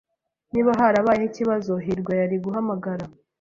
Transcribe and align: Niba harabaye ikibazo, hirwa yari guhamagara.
Niba 0.51 0.71
harabaye 0.79 1.23
ikibazo, 1.27 1.73
hirwa 1.85 2.13
yari 2.19 2.35
guhamagara. 2.43 3.05